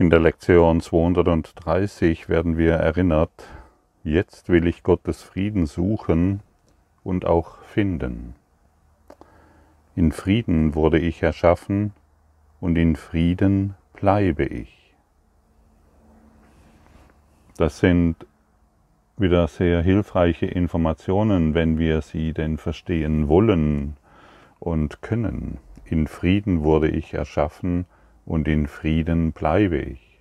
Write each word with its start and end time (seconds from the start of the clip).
In 0.00 0.10
der 0.10 0.20
Lektion 0.20 0.80
230 0.80 2.28
werden 2.28 2.56
wir 2.56 2.74
erinnert, 2.74 3.32
jetzt 4.04 4.48
will 4.48 4.68
ich 4.68 4.84
Gottes 4.84 5.24
Frieden 5.24 5.66
suchen 5.66 6.38
und 7.02 7.26
auch 7.26 7.58
finden. 7.62 8.36
In 9.96 10.12
Frieden 10.12 10.76
wurde 10.76 11.00
ich 11.00 11.20
erschaffen 11.24 11.94
und 12.60 12.78
in 12.78 12.94
Frieden 12.94 13.74
bleibe 13.92 14.44
ich. 14.44 14.94
Das 17.56 17.80
sind 17.80 18.14
wieder 19.16 19.48
sehr 19.48 19.82
hilfreiche 19.82 20.46
Informationen, 20.46 21.54
wenn 21.54 21.76
wir 21.76 22.02
sie 22.02 22.32
denn 22.32 22.56
verstehen 22.56 23.26
wollen 23.26 23.96
und 24.60 25.02
können. 25.02 25.58
In 25.84 26.06
Frieden 26.06 26.62
wurde 26.62 26.88
ich 26.88 27.14
erschaffen 27.14 27.86
und 28.28 28.46
in 28.46 28.66
Frieden 28.66 29.32
bleibe 29.32 29.78
ich. 29.78 30.20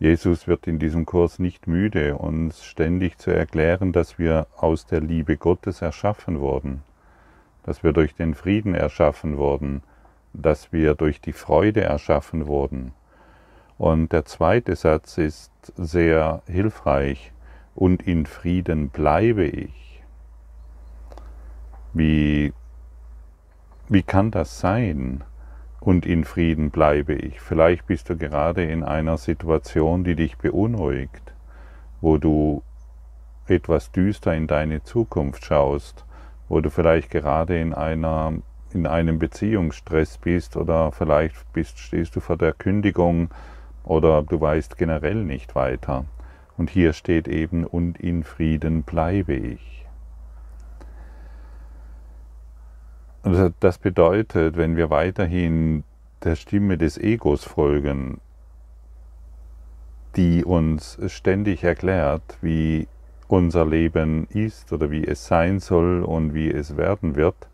Jesus 0.00 0.48
wird 0.48 0.66
in 0.66 0.80
diesem 0.80 1.06
Kurs 1.06 1.38
nicht 1.38 1.68
müde, 1.68 2.16
uns 2.16 2.64
ständig 2.64 3.16
zu 3.16 3.30
erklären, 3.30 3.92
dass 3.92 4.18
wir 4.18 4.48
aus 4.56 4.84
der 4.84 5.00
Liebe 5.00 5.36
Gottes 5.36 5.82
erschaffen 5.82 6.40
wurden, 6.40 6.82
dass 7.62 7.84
wir 7.84 7.92
durch 7.92 8.16
den 8.16 8.34
Frieden 8.34 8.74
erschaffen 8.74 9.36
wurden, 9.36 9.84
dass 10.32 10.72
wir 10.72 10.96
durch 10.96 11.20
die 11.20 11.32
Freude 11.32 11.82
erschaffen 11.82 12.48
wurden. 12.48 12.92
Und 13.78 14.12
der 14.12 14.24
zweite 14.24 14.74
Satz 14.74 15.16
ist 15.16 15.52
sehr 15.76 16.42
hilfreich, 16.46 17.30
und 17.76 18.02
in 18.02 18.26
Frieden 18.26 18.88
bleibe 18.88 19.46
ich. 19.46 20.02
Wie, 21.92 22.52
wie 23.88 24.02
kann 24.02 24.32
das 24.32 24.58
sein? 24.58 25.22
Und 25.84 26.06
in 26.06 26.24
Frieden 26.24 26.70
bleibe 26.70 27.12
ich. 27.12 27.40
Vielleicht 27.40 27.86
bist 27.86 28.08
du 28.08 28.16
gerade 28.16 28.64
in 28.64 28.82
einer 28.82 29.18
Situation, 29.18 30.02
die 30.02 30.16
dich 30.16 30.38
beunruhigt, 30.38 31.34
wo 32.00 32.16
du 32.16 32.62
etwas 33.46 33.92
düster 33.92 34.34
in 34.34 34.46
deine 34.46 34.82
Zukunft 34.82 35.44
schaust, 35.44 36.06
wo 36.48 36.60
du 36.60 36.70
vielleicht 36.70 37.10
gerade 37.10 37.60
in 37.60 37.74
einer 37.74 38.32
in 38.72 38.86
einem 38.88 39.20
Beziehungsstress 39.20 40.18
bist 40.18 40.56
oder 40.56 40.90
vielleicht 40.90 41.52
bist, 41.52 41.78
stehst 41.78 42.16
du 42.16 42.20
vor 42.20 42.36
der 42.36 42.52
Kündigung 42.52 43.28
oder 43.84 44.22
du 44.22 44.40
weißt 44.40 44.76
generell 44.76 45.22
nicht 45.22 45.54
weiter. 45.54 46.06
Und 46.56 46.70
hier 46.70 46.92
steht 46.92 47.28
eben, 47.28 47.64
und 47.64 48.00
in 48.00 48.24
Frieden 48.24 48.82
bleibe 48.82 49.34
ich. 49.34 49.83
Also 53.24 53.48
das 53.58 53.78
bedeutet, 53.78 54.58
wenn 54.58 54.76
wir 54.76 54.90
weiterhin 54.90 55.82
der 56.22 56.36
Stimme 56.36 56.76
des 56.76 56.98
Egos 56.98 57.42
folgen, 57.42 58.20
die 60.14 60.44
uns 60.44 60.98
ständig 61.06 61.64
erklärt, 61.64 62.36
wie 62.42 62.86
unser 63.26 63.64
Leben 63.64 64.26
ist 64.28 64.74
oder 64.74 64.90
wie 64.90 65.06
es 65.06 65.26
sein 65.26 65.58
soll 65.58 66.02
und 66.02 66.34
wie 66.34 66.50
es 66.50 66.76
werden 66.76 67.16
wird, 67.16 67.48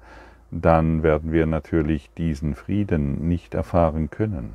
dann 0.51 1.05
werden 1.05 1.31
wir 1.31 1.47
natürlich 1.47 2.11
diesen 2.19 2.57
Frieden 2.57 3.29
nicht 3.29 3.55
erfahren 3.55 4.11
können. 4.11 4.55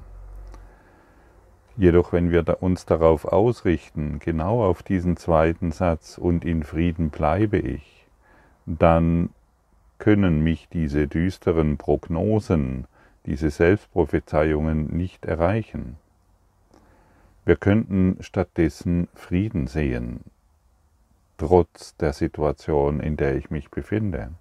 Jedoch 1.77 2.11
wenn 2.11 2.29
wir 2.29 2.61
uns 2.61 2.85
darauf 2.85 3.23
ausrichten, 3.23 4.19
genau 4.19 4.65
auf 4.65 4.83
diesen 4.83 5.15
zweiten 5.15 5.71
Satz 5.71 6.17
und 6.17 6.43
in 6.43 6.63
Frieden 6.63 7.09
bleibe 7.09 7.57
ich, 7.57 8.05
dann 8.65 9.29
können 9.97 10.43
mich 10.43 10.67
diese 10.69 11.07
düsteren 11.07 11.77
Prognosen, 11.77 12.87
diese 13.25 13.49
Selbstprophezeiungen 13.49 14.95
nicht 14.95 15.25
erreichen. 15.25 15.97
Wir 17.45 17.55
könnten 17.55 18.17
stattdessen 18.21 19.07
Frieden 19.13 19.67
sehen, 19.67 20.21
trotz 21.37 21.95
der 21.97 22.13
Situation, 22.13 22.99
in 22.99 23.17
der 23.17 23.35
ich 23.35 23.49
mich 23.49 23.69
befinde. 23.69 24.31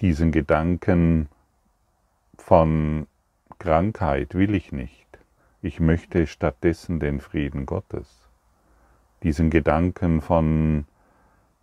Diesen 0.00 0.32
Gedanken 0.32 1.28
von 2.36 3.06
Krankheit 3.58 4.34
will 4.34 4.54
ich 4.54 4.72
nicht. 4.72 5.06
Ich 5.62 5.80
möchte 5.80 6.26
stattdessen 6.26 7.00
den 7.00 7.20
Frieden 7.20 7.64
Gottes. 7.64 8.28
Diesen 9.22 9.50
Gedanken 9.50 10.20
von 10.20 10.86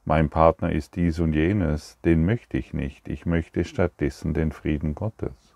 mein 0.05 0.29
Partner 0.29 0.71
ist 0.71 0.95
dies 0.95 1.19
und 1.19 1.33
jenes, 1.33 1.99
den 2.03 2.25
möchte 2.25 2.57
ich 2.57 2.73
nicht, 2.73 3.07
ich 3.07 3.25
möchte 3.25 3.63
stattdessen 3.63 4.33
den 4.33 4.51
Frieden 4.51 4.95
Gottes. 4.95 5.55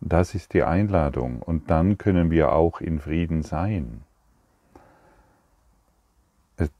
Das 0.00 0.34
ist 0.34 0.54
die 0.54 0.62
Einladung 0.62 1.42
und 1.42 1.70
dann 1.70 1.98
können 1.98 2.30
wir 2.30 2.52
auch 2.52 2.80
in 2.80 2.98
Frieden 3.00 3.42
sein. 3.42 4.02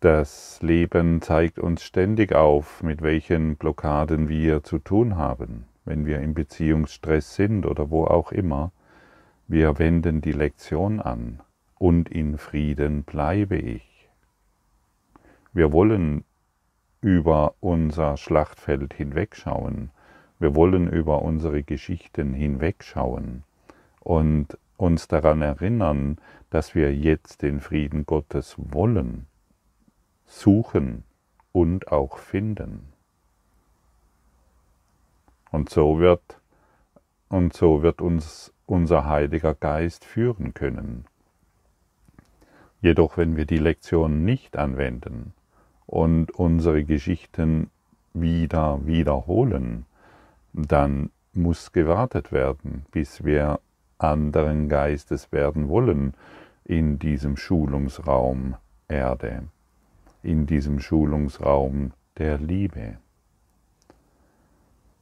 Das 0.00 0.58
Leben 0.62 1.20
zeigt 1.20 1.58
uns 1.58 1.82
ständig 1.82 2.34
auf, 2.34 2.82
mit 2.82 3.02
welchen 3.02 3.56
Blockaden 3.56 4.28
wir 4.28 4.62
zu 4.62 4.78
tun 4.78 5.16
haben, 5.16 5.66
wenn 5.84 6.06
wir 6.06 6.20
im 6.20 6.32
Beziehungsstress 6.32 7.34
sind 7.34 7.66
oder 7.66 7.90
wo 7.90 8.04
auch 8.06 8.32
immer. 8.32 8.72
Wir 9.48 9.78
wenden 9.78 10.22
die 10.22 10.32
Lektion 10.32 11.00
an 11.00 11.40
und 11.78 12.08
in 12.08 12.38
Frieden 12.38 13.02
bleibe 13.02 13.58
ich. 13.58 14.08
Wir 15.52 15.72
wollen 15.72 16.24
über 17.00 17.54
unser 17.60 18.16
Schlachtfeld 18.16 18.94
hinwegschauen. 18.94 19.90
Wir 20.38 20.54
wollen 20.54 20.88
über 20.88 21.22
unsere 21.22 21.62
Geschichten 21.62 22.34
hinwegschauen 22.34 23.44
und 24.00 24.58
uns 24.76 25.08
daran 25.08 25.42
erinnern, 25.42 26.18
dass 26.50 26.74
wir 26.74 26.94
jetzt 26.94 27.42
den 27.42 27.60
Frieden 27.60 28.06
Gottes 28.06 28.56
wollen, 28.58 29.26
suchen 30.26 31.04
und 31.52 31.90
auch 31.90 32.18
finden. 32.18 32.92
Und 35.50 35.70
so 35.70 35.98
wird, 35.98 36.40
und 37.28 37.54
so 37.54 37.82
wird 37.82 38.02
uns 38.02 38.52
unser 38.66 39.06
Heiliger 39.06 39.54
Geist 39.54 40.04
führen 40.04 40.52
können. 40.54 41.06
Jedoch 42.82 43.16
wenn 43.16 43.36
wir 43.36 43.46
die 43.46 43.58
Lektion 43.58 44.24
nicht 44.24 44.56
anwenden, 44.56 45.32
und 45.86 46.30
unsere 46.32 46.84
Geschichten 46.84 47.70
wieder 48.12 48.84
wiederholen, 48.86 49.86
dann 50.52 51.10
muss 51.32 51.72
gewartet 51.72 52.32
werden, 52.32 52.86
bis 52.90 53.24
wir 53.24 53.60
anderen 53.98 54.68
Geistes 54.68 55.32
werden 55.32 55.68
wollen 55.68 56.14
in 56.64 56.98
diesem 56.98 57.36
Schulungsraum 57.36 58.56
Erde, 58.88 59.44
in 60.22 60.46
diesem 60.46 60.80
Schulungsraum 60.80 61.92
der 62.18 62.38
Liebe. 62.38 62.98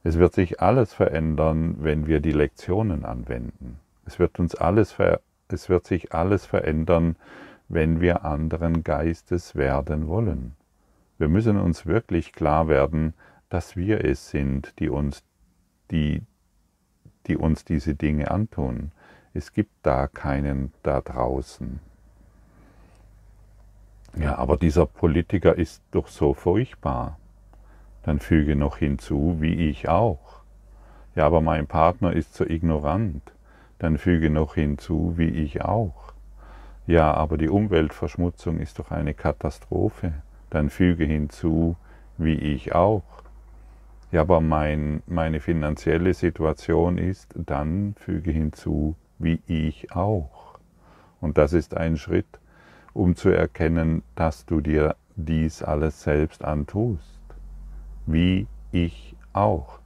Es 0.03 0.17
wird 0.19 0.33
sich 0.33 0.61
alles 0.61 0.93
verändern, 0.93 1.77
wenn 1.79 2.05
wir 2.05 2.19
die 2.19 2.31
Lektionen 2.31 3.05
anwenden. 3.05 3.79
Es 4.05 4.19
wird 4.19 4.39
uns 4.39 4.53
alles 4.53 4.95
es 5.47 5.69
wird 5.69 5.85
sich 5.85 6.13
alles 6.13 6.45
verändern, 6.45 7.15
wenn 7.67 8.01
wir 8.01 8.25
anderen 8.25 8.83
Geistes 8.83 9.55
werden 9.55 10.07
wollen. 10.07 10.55
Wir 11.17 11.29
müssen 11.29 11.57
uns 11.57 11.85
wirklich 11.85 12.33
klar 12.33 12.67
werden, 12.67 13.13
dass 13.49 13.77
wir 13.77 14.03
es 14.03 14.29
sind, 14.29 14.79
die 14.79 14.89
uns, 14.89 15.23
die, 15.89 16.23
die 17.27 17.37
uns 17.37 17.63
diese 17.63 17.95
Dinge 17.95 18.31
antun. 18.31 18.91
Es 19.33 19.53
gibt 19.53 19.71
da 19.81 20.07
keinen 20.07 20.73
da 20.83 20.99
draußen. 20.99 21.79
Ja, 24.17 24.37
aber 24.37 24.57
dieser 24.57 24.85
Politiker 24.85 25.55
ist 25.55 25.81
doch 25.91 26.07
so 26.07 26.33
furchtbar. 26.33 27.17
Dann 28.03 28.19
füge 28.19 28.55
noch 28.55 28.77
hinzu, 28.77 29.37
wie 29.39 29.69
ich 29.69 29.87
auch. 29.87 30.41
Ja, 31.15 31.25
aber 31.25 31.39
mein 31.39 31.65
Partner 31.65 32.11
ist 32.11 32.33
so 32.33 32.45
ignorant. 32.45 33.21
Dann 33.79 33.97
füge 33.97 34.29
noch 34.29 34.55
hinzu, 34.55 35.13
wie 35.17 35.29
ich 35.29 35.61
auch. 35.61 36.13
Ja, 36.87 37.13
aber 37.13 37.37
die 37.37 37.49
Umweltverschmutzung 37.49 38.59
ist 38.59 38.79
doch 38.79 38.91
eine 38.91 39.13
Katastrophe 39.13 40.13
dann 40.49 40.69
füge 40.69 41.05
hinzu, 41.05 41.75
wie 42.17 42.35
ich 42.35 42.73
auch. 42.73 43.03
Ja, 44.11 44.21
aber 44.21 44.41
mein, 44.41 45.03
meine 45.07 45.39
finanzielle 45.39 46.13
Situation 46.13 46.97
ist, 46.97 47.33
dann 47.35 47.95
füge 47.97 48.31
hinzu, 48.31 48.95
wie 49.19 49.41
ich 49.47 49.91
auch. 49.91 50.59
Und 51.19 51.37
das 51.37 51.53
ist 51.53 51.75
ein 51.75 51.97
Schritt, 51.97 52.39
um 52.93 53.15
zu 53.15 53.29
erkennen, 53.29 54.03
dass 54.15 54.45
du 54.45 54.61
dir 54.61 54.95
dies 55.15 55.63
alles 55.63 56.03
selbst 56.03 56.45
antust. 56.45 57.21
Wie 58.05 58.47
ich 58.71 59.15
auch. 59.33 59.79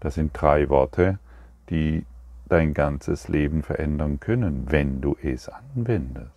Das 0.00 0.14
sind 0.14 0.32
drei 0.34 0.68
Worte, 0.68 1.18
die 1.70 2.04
dein 2.48 2.74
ganzes 2.74 3.28
Leben 3.28 3.62
verändern 3.62 4.20
können, 4.20 4.66
wenn 4.70 5.00
du 5.00 5.16
es 5.22 5.48
anwendest. 5.48 6.32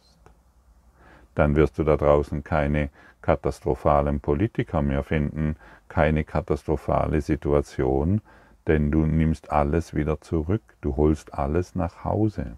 Dann 1.35 1.55
wirst 1.55 1.79
du 1.79 1.83
da 1.83 1.95
draußen 1.95 2.43
keine 2.43 2.89
katastrophalen 3.21 4.19
Politiker 4.19 4.81
mehr 4.81 5.03
finden, 5.03 5.55
keine 5.87 6.23
katastrophale 6.23 7.21
Situation, 7.21 8.21
denn 8.67 8.91
du 8.91 9.05
nimmst 9.05 9.51
alles 9.51 9.93
wieder 9.93 10.21
zurück, 10.21 10.61
du 10.81 10.95
holst 10.95 11.33
alles 11.33 11.75
nach 11.75 12.03
Hause. 12.03 12.57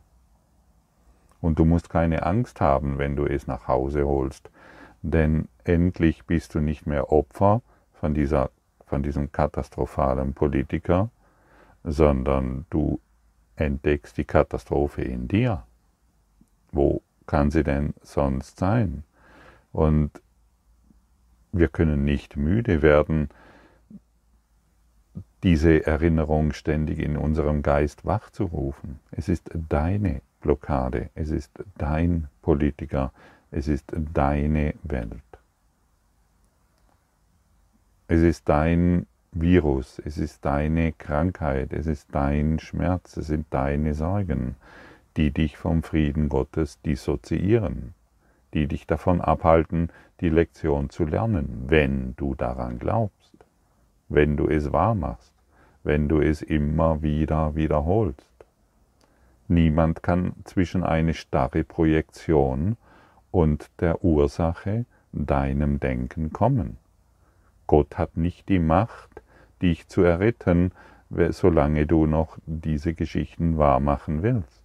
Und 1.42 1.60
du 1.60 1.66
musst 1.66 1.90
keine 1.90 2.26
Angst 2.26 2.62
haben, 2.62 2.98
wenn 2.98 3.16
du 3.16 3.26
es 3.26 3.48
nach 3.48 3.68
Hause 3.68 4.06
holst, 4.06 4.50
denn 5.02 5.48
endlich 5.66 6.26
bist 6.26 6.56
du 6.56 6.60
nicht 6.60 6.88
mehr 6.88 7.12
Opfer 7.12 7.62
von, 7.94 8.14
dieser, 8.14 8.50
von 8.86 9.04
diesem 9.04 9.32
katastrophalen 9.32 10.34
Politiker, 10.34 11.10
sondern 11.84 12.66
du 12.70 13.00
entdeckst 13.56 14.18
die 14.18 14.24
Katastrophe 14.24 15.02
in 15.02 15.28
dir. 15.28 15.64
Wo 16.72 17.02
kann 17.28 17.52
sie 17.52 17.64
denn 17.64 17.94
sonst 18.02 18.58
sein? 18.58 19.04
Und 19.72 20.12
wir 21.54 21.70
können 21.70 22.04
nicht 22.04 22.36
müde 22.36 22.82
werden, 22.82 23.30
diese 25.44 25.86
Erinnerung 25.86 26.54
ständig 26.54 27.00
in 27.00 27.18
unserem 27.18 27.62
Geist 27.62 28.06
wachzurufen. 28.06 29.00
Es 29.12 29.30
ist 29.30 29.50
deine 29.70 30.22
Blockade, 30.42 31.10
es 31.16 31.30
ist 31.30 31.52
dein 31.78 32.28
Politiker, 32.42 33.12
es 33.52 33.68
ist 33.68 33.94
deine 34.14 34.74
Welt. 34.84 35.22
Es 38.08 38.22
ist 38.22 38.50
dein 38.50 39.06
Virus, 39.32 40.00
es 40.04 40.18
ist 40.18 40.46
deine 40.46 40.94
Krankheit, 40.94 41.74
es 41.74 41.88
ist 41.88 42.08
dein 42.12 42.60
Schmerz, 42.60 43.18
es 43.18 43.28
sind 43.28 43.48
deine 43.50 43.94
Sorgen, 43.94 44.56
die 45.18 45.32
dich 45.32 45.58
vom 45.58 45.84
Frieden 45.84 46.30
Gottes 46.30 46.82
dissoziieren, 46.82 47.94
die 48.54 48.68
dich 48.68 48.88
davon 48.88 49.22
abhalten, 49.22 49.90
die 50.24 50.30
Lektion 50.30 50.90
zu 50.90 51.06
lernen, 51.06 51.66
wenn 51.68 52.16
du 52.16 52.34
daran 52.34 52.80
glaubst, 52.80 53.46
wenn 54.10 54.36
du 54.38 54.48
es 54.48 54.74
wahr 54.74 54.96
machst 54.96 55.34
wenn 55.84 56.08
du 56.08 56.22
es 56.22 56.42
immer 56.42 57.02
wieder 57.02 57.56
wiederholst. 57.56 58.28
Niemand 59.48 60.02
kann 60.02 60.34
zwischen 60.46 60.84
eine 60.84 61.14
starre 61.14 61.64
Projektion 61.64 62.78
und 63.32 63.70
der 63.80 64.04
Ursache, 64.04 64.86
deinem 65.12 65.80
Denken, 65.80 66.32
kommen. 66.32 66.78
Gott 67.68 67.98
hat 67.98 68.18
nicht 68.18 68.50
die 68.50 68.60
Macht, 68.60 69.22
dich 69.62 69.88
zu 69.88 70.02
erretten, 70.02 70.72
solange 71.30 71.86
du 71.86 72.08
noch 72.08 72.38
diese 72.46 72.94
Geschichten 72.94 73.58
wahrmachen 73.58 74.24
willst, 74.24 74.64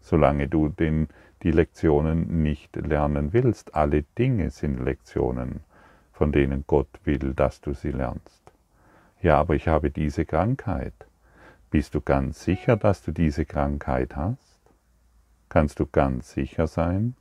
solange 0.00 0.48
du 0.48 0.68
den, 0.68 1.08
die 1.42 1.50
Lektionen 1.50 2.42
nicht 2.42 2.76
lernen 2.76 3.32
willst. 3.32 3.74
Alle 3.74 4.02
Dinge 4.18 4.50
sind 4.50 4.78
Lektionen, 4.78 5.60
von 6.12 6.32
denen 6.32 6.64
Gott 6.66 6.88
will, 7.04 7.34
dass 7.34 7.60
du 7.60 7.74
sie 7.74 7.90
lernst. 7.90 8.42
Ja, 9.20 9.38
aber 9.38 9.54
ich 9.54 9.68
habe 9.68 9.90
diese 9.90 10.24
Krankheit. 10.24 10.94
Bist 11.70 11.94
du 11.94 12.00
ganz 12.00 12.44
sicher, 12.44 12.76
dass 12.76 13.02
du 13.02 13.12
diese 13.12 13.44
Krankheit 13.44 14.16
hast? 14.16 14.60
Kannst 15.48 15.80
du 15.80 15.86
ganz 15.86 16.32
sicher 16.32 16.66
sein? 16.66 17.14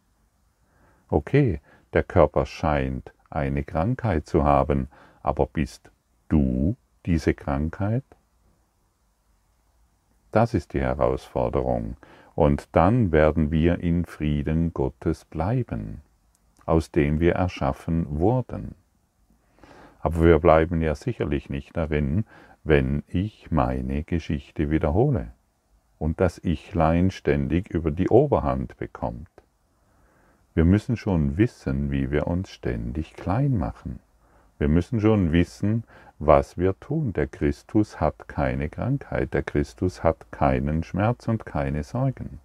Okay, 1.10 1.60
der 1.94 2.04
Körper 2.04 2.46
scheint 2.46 3.14
eine 3.30 3.64
Krankheit 3.64 4.28
zu 4.28 4.44
haben, 4.44 4.88
aber 5.22 5.46
bist 5.46 5.92
du 6.30 6.76
diese 7.06 7.34
Krankheit? 7.34 8.04
Das 10.32 10.54
ist 10.54 10.74
die 10.74 10.80
Herausforderung. 10.80 11.98
Und 12.36 12.69
dann 12.75 13.12
werden 13.12 13.51
wir 13.51 13.80
in 13.80 14.06
Frieden 14.06 14.74
Gottes 14.74 15.25
bleiben, 15.25 16.01
aus 16.66 16.92
dem 16.92 17.19
wir 17.19 17.33
erschaffen 17.33 18.19
wurden. 18.19 18.75
Aber 20.00 20.22
wir 20.22 20.39
bleiben 20.39 20.81
ja 20.81 20.95
sicherlich 20.95 21.50
nicht 21.50 21.75
darin, 21.75 22.25
wenn 22.63 23.04
ich 23.07 23.51
meine 23.51 24.04
Geschichte 24.04 24.69
wiederhole 24.69 25.31
und 25.98 26.19
das 26.19 26.44
Ichlein 26.44 27.12
ständig 27.12 27.69
über 27.69 27.92
die 27.92 28.10
Oberhand 28.10 28.77
bekommt. 28.77 29.30
Wir 30.54 30.66
müssen 30.66 30.98
schon 30.98 31.38
wissen, 31.38 31.92
wie 31.92 32.12
wir 32.12 32.27
uns 32.27 32.50
ständig 32.50 33.13
klein 33.13 33.57
machen. 33.57 34.00
Wir 34.62 34.68
müssen 34.68 35.02
schon 35.02 35.31
wissen, 35.31 35.86
was 36.19 36.56
wir 36.56 36.80
tun. 36.80 37.13
Der 37.13 37.25
Christus 37.25 38.00
hat 38.00 38.28
keine 38.28 38.69
Krankheit, 38.69 39.34
der 39.34 39.42
Christus 39.42 40.04
hat 40.04 40.31
keinen 40.31 40.84
Schmerz 40.84 41.28
und 41.28 41.48
keine 41.48 41.81
Sorgen. 41.81 42.40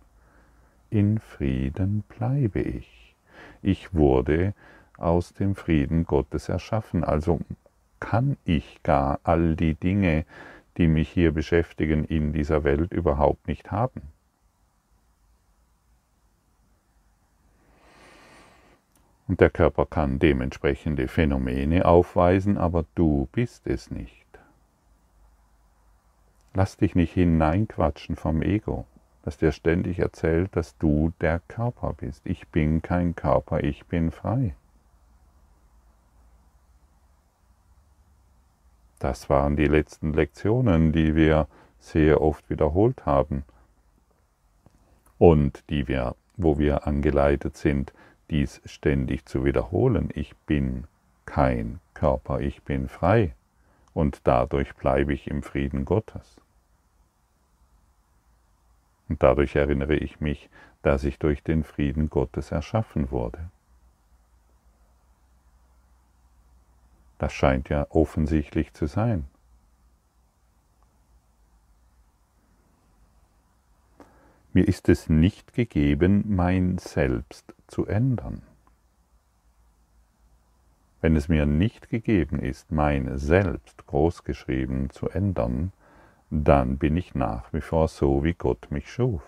In 0.89 1.19
Frieden 1.19 2.05
bleibe 2.09 2.63
ich. 2.63 3.15
Ich 3.61 3.93
wurde 3.93 4.55
aus 4.97 5.35
dem 5.35 5.55
Frieden 5.55 6.07
Gottes 6.07 6.49
erschaffen. 6.49 7.05
Also 7.05 7.41
kann 8.01 8.39
ich 8.47 8.83
gar 8.83 9.21
all 9.23 9.55
die 9.55 9.75
Dinge, 9.75 10.25
die 10.79 10.89
mich 10.89 11.11
hier 11.11 11.33
beschäftigen, 11.33 12.07
in 12.07 12.33
dieser 12.33 12.65
Welt 12.65 12.95
überhaupt 12.95 13.47
nicht 13.47 13.71
haben. 13.73 14.01
Und 19.29 19.41
der 19.41 19.51
Körper 19.51 19.87
kann 19.87 20.19
dementsprechende 20.19 21.09
Phänomene 21.09 21.85
aufweisen, 21.85 22.59
aber 22.59 22.85
du 22.95 23.29
bist 23.33 23.67
es 23.67 23.91
nicht. 23.91 24.27
Lass 26.55 26.77
dich 26.77 26.95
nicht 26.95 27.13
hineinquatschen 27.13 28.17
vom 28.17 28.41
Ego, 28.41 28.87
das 29.23 29.37
dir 29.37 29.53
ständig 29.53 29.99
erzählt, 29.99 30.55
dass 30.55 30.79
du 30.79 31.13
der 31.21 31.41
Körper 31.49 31.93
bist. 31.93 32.23
Ich 32.25 32.49
bin 32.49 32.83
kein 32.83 33.15
Körper, 33.15 33.63
ich 33.63 33.85
bin 33.87 34.11
frei. 34.11 34.55
Das 38.99 39.29
waren 39.29 39.57
die 39.57 39.67
letzten 39.67 40.15
Lektionen, 40.15 40.93
die 40.93 41.15
wir 41.15 41.49
sehr 41.79 42.23
oft 42.23 42.49
wiederholt 42.49 43.05
haben 43.05 43.45
und 45.19 45.69
die 45.69 45.89
wir, 45.89 46.15
wo 46.37 46.59
wir 46.59 46.87
angeleitet 46.87 47.57
sind, 47.57 47.93
dies 48.31 48.61
ständig 48.65 49.27
zu 49.27 49.45
wiederholen. 49.45 50.11
Ich 50.15 50.37
bin 50.47 50.87
kein 51.25 51.81
Körper, 51.95 52.41
ich 52.41 52.63
bin 52.63 52.89
frei 52.89 53.35
und 53.95 54.21
dadurch 54.25 54.75
bleibe 54.75 55.13
ich 55.15 55.29
im 55.29 55.43
Frieden 55.43 55.85
Gottes. 55.85 56.41
Und 59.09 59.23
dadurch 59.23 59.55
erinnere 59.55 59.95
ich 59.95 60.21
mich, 60.21 60.51
dass 60.83 61.05
ich 61.05 61.19
durch 61.19 61.43
den 61.43 61.65
Frieden 61.65 62.11
Gottes 62.11 62.51
erschaffen 62.53 63.11
wurde. 63.11 63.51
Das 67.19 67.33
scheint 67.33 67.69
ja 67.69 67.87
offensichtlich 67.91 68.75
zu 68.75 68.87
sein. 68.87 69.27
Mir 74.53 74.67
ist 74.67 74.89
es 74.89 75.09
nicht 75.09 75.55
gegeben, 75.55 76.25
mein 76.35 76.79
Selbst 76.79 77.56
zu 77.67 77.87
ändern. 77.87 78.43
Wenn 81.01 81.15
es 81.15 81.29
mir 81.29 81.47
nicht 81.47 81.89
gegeben 81.89 82.41
ist, 82.41 82.73
mein 82.73 83.19
Selbst 83.19 83.87
großgeschrieben 83.87 84.91
zu 84.91 85.09
ändern, 85.09 85.73
dann 86.31 86.79
bin 86.79 86.97
ich 86.97 87.15
nach 87.15 87.53
wie 87.53 87.61
vor 87.61 87.89
so, 87.89 88.25
wie 88.25 88.35
Gott 88.35 88.69
mich 88.71 88.91
schuf. 88.91 89.23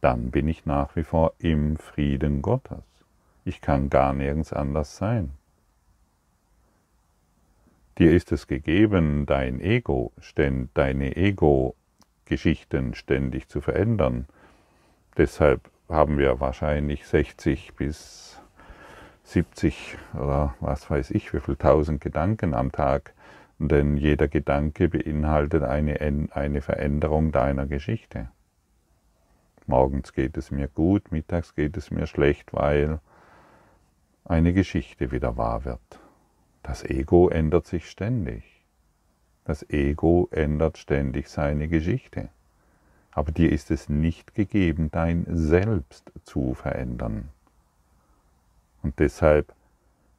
Dann 0.00 0.30
bin 0.30 0.48
ich 0.48 0.66
nach 0.66 0.96
wie 0.96 1.04
vor 1.04 1.34
im 1.38 1.76
Frieden 1.76 2.42
Gottes. 2.42 2.82
Ich 3.44 3.60
kann 3.60 3.90
gar 3.90 4.12
nirgends 4.12 4.52
anders 4.52 4.96
sein. 4.96 5.30
Dir 7.98 8.12
ist 8.12 8.32
es 8.32 8.48
gegeben, 8.48 9.24
dein 9.24 9.60
Ego, 9.60 10.12
deine 10.74 11.16
Ego-Geschichten 11.16 12.94
ständig 12.94 13.48
zu 13.48 13.60
verändern. 13.60 14.26
Deshalb 15.16 15.70
haben 15.88 16.18
wir 16.18 16.40
wahrscheinlich 16.40 17.06
60 17.06 17.74
bis 17.74 18.40
70 19.24 19.96
oder 20.14 20.54
was 20.60 20.90
weiß 20.90 21.10
ich, 21.10 21.32
wie 21.32 21.40
viel 21.40 21.56
tausend 21.56 22.00
Gedanken 22.00 22.54
am 22.54 22.72
Tag, 22.72 23.14
denn 23.58 23.96
jeder 23.96 24.28
Gedanke 24.28 24.88
beinhaltet 24.88 25.62
eine, 25.62 26.28
eine 26.32 26.60
Veränderung 26.60 27.32
deiner 27.32 27.66
Geschichte. 27.66 28.28
Morgens 29.66 30.12
geht 30.12 30.36
es 30.36 30.50
mir 30.50 30.68
gut, 30.68 31.10
mittags 31.10 31.54
geht 31.54 31.76
es 31.76 31.90
mir 31.90 32.06
schlecht, 32.06 32.52
weil 32.52 33.00
eine 34.24 34.52
Geschichte 34.52 35.10
wieder 35.10 35.36
wahr 35.36 35.64
wird. 35.64 36.00
Das 36.62 36.84
Ego 36.84 37.28
ändert 37.28 37.66
sich 37.66 37.88
ständig. 37.88 38.44
Das 39.44 39.68
Ego 39.70 40.28
ändert 40.30 40.78
ständig 40.78 41.28
seine 41.28 41.68
Geschichte. 41.68 42.28
Aber 43.14 43.30
dir 43.30 43.50
ist 43.50 43.70
es 43.70 43.88
nicht 43.88 44.34
gegeben, 44.34 44.90
dein 44.90 45.24
Selbst 45.28 46.12
zu 46.24 46.54
verändern. 46.54 47.28
Und 48.82 48.98
deshalb 48.98 49.54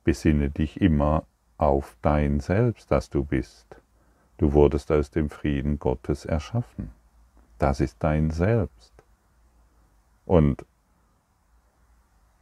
besinne 0.03 0.49
dich 0.49 0.79
immer 0.81 1.25
auf 1.57 1.97
dein 2.01 2.39
Selbst, 2.39 2.89
das 2.91 3.09
du 3.09 3.23
bist. 3.23 3.67
Du 4.37 4.53
wurdest 4.53 4.91
aus 4.91 5.11
dem 5.11 5.29
Frieden 5.29 5.77
Gottes 5.77 6.25
erschaffen. 6.25 6.91
Das 7.57 7.79
ist 7.79 7.97
dein 7.99 8.31
Selbst. 8.31 8.93
Und 10.25 10.65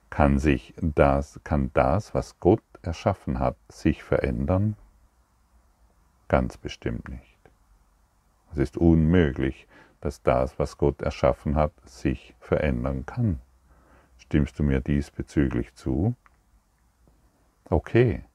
kann 0.09 0.37
sich 0.37 0.73
das, 0.77 1.39
kann 1.43 1.71
das, 1.73 2.13
was 2.13 2.39
Gott 2.39 2.61
erschaffen 2.83 3.39
hat, 3.39 3.55
sich 3.69 4.03
verändern? 4.03 4.75
Ganz 6.27 6.57
bestimmt 6.57 7.09
nicht. 7.09 7.37
Es 8.51 8.59
ist 8.59 8.77
unmöglich, 8.77 9.67
dass 10.03 10.21
das, 10.21 10.59
was 10.59 10.77
Gott 10.77 11.01
erschaffen 11.01 11.55
hat, 11.55 11.71
sich 11.87 12.35
verändern 12.41 13.05
kann. 13.05 13.39
Stimmst 14.17 14.59
du 14.59 14.63
mir 14.63 14.81
diesbezüglich 14.81 15.73
zu? 15.75 16.13
Okay. 17.69 18.25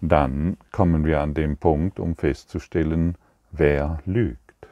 Dann 0.00 0.56
kommen 0.72 1.04
wir 1.04 1.20
an 1.20 1.34
den 1.34 1.58
Punkt, 1.58 2.00
um 2.00 2.16
festzustellen, 2.16 3.18
wer 3.50 3.98
lügt. 4.06 4.68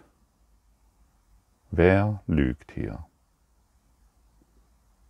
Wer 1.71 2.23
lügt 2.27 2.73
hier? 2.73 3.05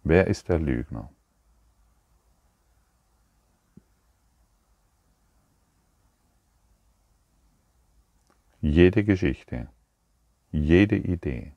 Wer 0.02 0.26
ist 0.26 0.48
der 0.48 0.58
Lügner? 0.58 1.10
Jede 8.60 9.04
Geschichte, 9.04 9.68
jede 10.54 10.96
Idee, 10.96 11.52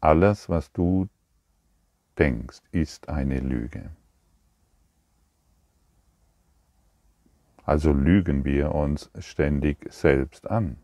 alles, 0.00 0.48
was 0.48 0.70
du 0.72 1.08
denkst, 2.18 2.58
ist 2.70 3.08
eine 3.08 3.40
Lüge. 3.40 3.90
Also 7.64 7.92
lügen 7.92 8.44
wir 8.44 8.74
uns 8.74 9.10
ständig 9.18 9.90
selbst 9.90 10.50
an, 10.50 10.76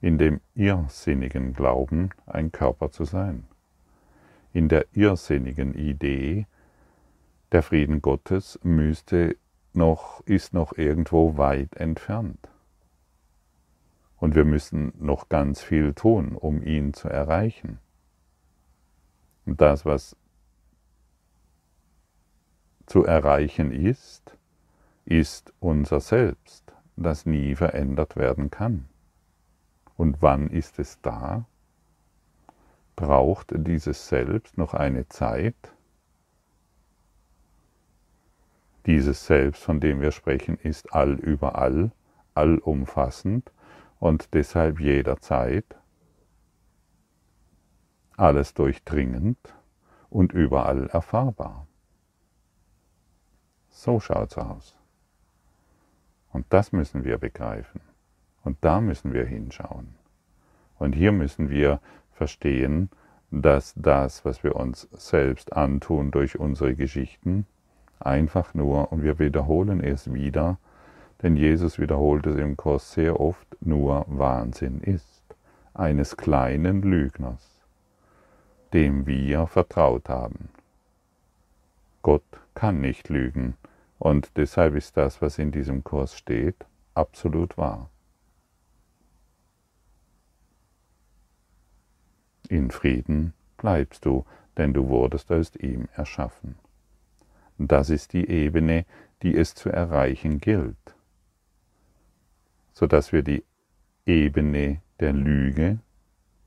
in 0.00 0.18
dem 0.18 0.40
irrsinnigen 0.54 1.54
Glauben, 1.54 2.10
ein 2.26 2.52
Körper 2.52 2.90
zu 2.90 3.04
sein, 3.04 3.44
in 4.52 4.68
der 4.68 4.86
irrsinnigen 4.92 5.74
Idee, 5.74 6.46
der 7.52 7.62
Frieden 7.62 8.02
Gottes 8.02 8.58
müsste 8.62 9.36
noch, 9.72 10.20
ist 10.26 10.52
noch 10.52 10.76
irgendwo 10.76 11.36
weit 11.38 11.76
entfernt. 11.76 12.48
Und 14.26 14.34
wir 14.34 14.44
müssen 14.44 14.92
noch 14.98 15.28
ganz 15.28 15.62
viel 15.62 15.94
tun, 15.94 16.34
um 16.34 16.60
ihn 16.60 16.94
zu 16.94 17.08
erreichen. 17.08 17.78
Und 19.44 19.60
das, 19.60 19.86
was 19.86 20.16
zu 22.86 23.04
erreichen 23.04 23.70
ist, 23.70 24.36
ist 25.04 25.52
unser 25.60 26.00
Selbst, 26.00 26.74
das 26.96 27.24
nie 27.24 27.54
verändert 27.54 28.16
werden 28.16 28.50
kann. 28.50 28.88
Und 29.96 30.20
wann 30.22 30.50
ist 30.50 30.80
es 30.80 31.00
da? 31.02 31.46
Braucht 32.96 33.52
dieses 33.54 34.08
Selbst 34.08 34.58
noch 34.58 34.74
eine 34.74 35.08
Zeit? 35.08 35.72
Dieses 38.86 39.24
Selbst, 39.24 39.62
von 39.62 39.78
dem 39.78 40.00
wir 40.00 40.10
sprechen, 40.10 40.58
ist 40.58 40.92
allüberall, 40.92 41.92
allumfassend 42.34 43.52
und 43.98 44.34
deshalb 44.34 44.80
jederzeit, 44.80 45.64
alles 48.16 48.54
durchdringend 48.54 49.38
und 50.08 50.32
überall 50.32 50.86
erfahrbar. 50.86 51.66
So 53.68 54.00
schaut's 54.00 54.38
aus. 54.38 54.76
Und 56.32 56.46
das 56.50 56.72
müssen 56.72 57.04
wir 57.04 57.18
begreifen. 57.18 57.80
Und 58.42 58.58
da 58.60 58.80
müssen 58.80 59.12
wir 59.12 59.24
hinschauen. 59.24 59.94
Und 60.78 60.94
hier 60.94 61.12
müssen 61.12 61.50
wir 61.50 61.80
verstehen, 62.12 62.90
dass 63.30 63.74
das, 63.76 64.24
was 64.24 64.44
wir 64.44 64.56
uns 64.56 64.88
selbst 64.92 65.52
antun 65.52 66.10
durch 66.10 66.38
unsere 66.38 66.74
Geschichten, 66.74 67.46
einfach 67.98 68.54
nur, 68.54 68.92
und 68.92 69.02
wir 69.02 69.18
wiederholen 69.18 69.82
es 69.82 70.12
wieder, 70.12 70.58
denn 71.22 71.36
Jesus 71.36 71.78
wiederholt 71.78 72.26
es 72.26 72.36
im 72.36 72.56
Kurs 72.56 72.92
sehr 72.92 73.18
oft, 73.20 73.56
nur 73.60 74.04
Wahnsinn 74.08 74.80
ist, 74.80 75.22
eines 75.72 76.16
kleinen 76.16 76.82
Lügners, 76.82 77.62
dem 78.72 79.06
wir 79.06 79.46
vertraut 79.46 80.08
haben. 80.08 80.50
Gott 82.02 82.24
kann 82.54 82.80
nicht 82.80 83.08
lügen, 83.08 83.56
und 83.98 84.36
deshalb 84.36 84.74
ist 84.74 84.96
das, 84.96 85.22
was 85.22 85.38
in 85.38 85.52
diesem 85.52 85.82
Kurs 85.82 86.16
steht, 86.16 86.66
absolut 86.94 87.56
wahr. 87.56 87.88
In 92.48 92.70
Frieden 92.70 93.32
bleibst 93.56 94.04
du, 94.04 94.24
denn 94.56 94.72
du 94.74 94.88
wurdest 94.88 95.32
aus 95.32 95.56
ihm 95.56 95.88
erschaffen. 95.94 96.56
Das 97.58 97.88
ist 97.90 98.12
die 98.12 98.28
Ebene, 98.28 98.84
die 99.22 99.34
es 99.34 99.54
zu 99.54 99.70
erreichen 99.70 100.40
gilt 100.40 100.95
sodass 102.76 103.10
wir 103.10 103.22
die 103.22 103.42
Ebene 104.04 104.82
der 105.00 105.14
Lüge, 105.14 105.78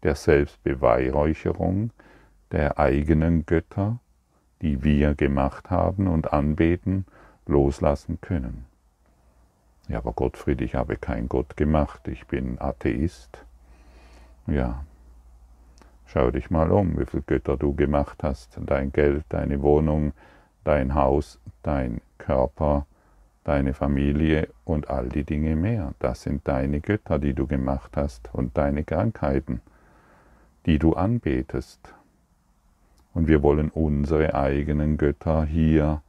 der 0.04 0.14
Selbstbeweihräucherung, 0.14 1.90
der 2.52 2.78
eigenen 2.78 3.48
Götter, 3.48 4.00
die 4.62 4.84
wir 4.84 5.16
gemacht 5.16 5.72
haben 5.72 6.08
und 6.08 6.32
anbeten, 6.32 7.08
loslassen 7.48 8.22
können. 8.22 8.66
Ja, 9.88 9.98
aber 9.98 10.14
Gottfried, 10.14 10.62
ich 10.62 10.76
habe 10.76 10.98
kein 10.98 11.28
Gott 11.28 11.58
gemacht, 11.58 12.08
ich 12.08 12.28
bin 12.28 12.62
Atheist. 12.62 13.44
Ja, 14.46 14.86
schau 16.06 16.30
dich 16.30 16.52
mal 16.52 16.72
um, 16.72 17.00
wie 17.00 17.08
viele 17.08 17.24
Götter 17.24 17.58
du 17.58 17.74
gemacht 17.74 18.22
hast, 18.22 18.60
dein 18.68 18.92
Geld, 18.92 19.26
deine 19.30 19.64
Wohnung, 19.64 20.14
dein 20.64 20.94
Haus, 20.94 21.40
dein 21.64 22.02
Körper, 22.20 22.86
deine 23.50 23.74
Familie 23.74 24.48
und 24.64 24.92
all 24.92 25.10
die 25.10 25.24
Dinge 25.24 25.56
mehr. 25.56 25.96
Das 25.98 26.22
sind 26.22 26.48
deine 26.48 26.82
Götter, 26.82 27.18
die 27.18 27.34
du 27.34 27.48
gemacht 27.48 27.98
hast 27.98 28.30
und 28.32 28.56
deine 28.56 28.84
Krankheiten, 28.84 29.62
die 30.68 30.78
du 30.78 30.94
anbetest. 30.94 31.80
Und 33.16 33.28
wir 33.28 33.42
wollen 33.42 33.70
unsere 33.70 34.36
eigenen 34.36 34.98
Götter 34.98 35.46
hier, 35.46 36.04